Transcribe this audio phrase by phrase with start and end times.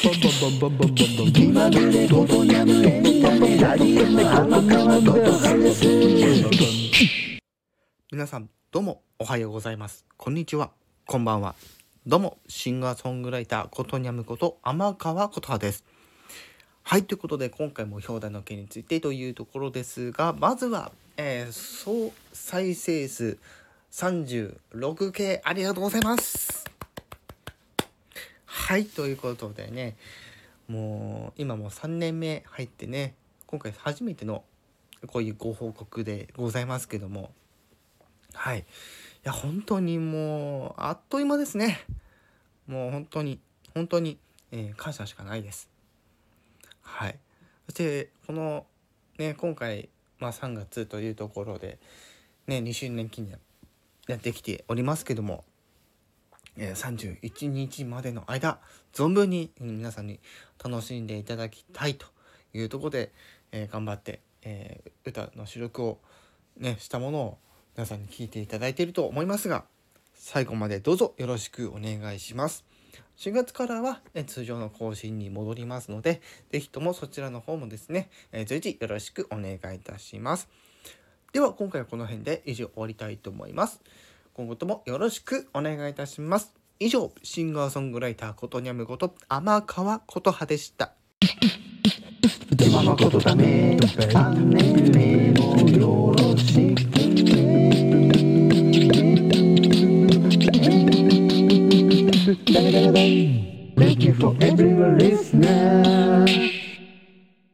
[0.00, 7.40] 気まぐれごとにゃむエンタメラリウム天川ことはです
[8.12, 10.70] 皆さんどうもおはようございますこんにちは
[11.04, 11.56] こんばんは
[12.06, 15.82] どうもシンガーソングライターことにゃむこと天川ことはです
[16.84, 23.36] はいということで今回も表題の件についてというところですがまずは、えー総再生数
[23.90, 26.67] 36K ありがとうございます
[28.68, 29.96] はいということでね
[30.68, 33.14] もう今もう3年目入ってね
[33.46, 34.44] 今回初めての
[35.06, 37.30] こういうご報告でございますけども
[38.34, 38.64] はいい
[39.22, 41.80] や本当にもうあっという間ですね。
[42.66, 43.40] もう本当に
[43.72, 44.18] 本当に、
[44.52, 45.70] えー感謝しかないです。
[46.82, 47.18] はい
[47.68, 48.66] そしてこの
[49.16, 51.78] ね今回、まあ、3月というところで
[52.46, 53.38] ね2周年記念
[54.08, 55.42] やってきておりますけども
[56.58, 58.58] え31日までの間
[58.92, 60.20] 存分に皆さんに
[60.62, 62.06] 楽しんでいただきたいと
[62.52, 63.12] いうところで、
[63.52, 65.98] えー頑張って、えー歌の収録を、
[66.58, 67.38] ね、したものを
[67.76, 69.64] 皆さんに聞いていただいていると思いますが
[70.14, 72.64] 最後までどうぞよろしくお願いします。
[73.16, 78.10] 4月からは、通常の更新に戻りますので是非ともそちらの方もですね、
[78.46, 80.48] 随時よろしくお願いいたします。
[81.32, 83.80] では今回はこの辺で以上終わりたいと思います。
[84.38, 86.54] 今後ともよろしくお願いいたします。
[86.78, 90.92] 以上、シンガーソングライターことにゃむこと天川琴葉でした。
[92.56, 92.70] 天
[93.18, 93.80] だね、
[95.36, 96.76] もよろし。
[103.76, 105.87] Thank you for everyone listening.